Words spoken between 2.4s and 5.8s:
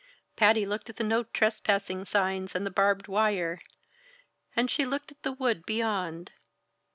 and the barbed wire, and she looked at the wood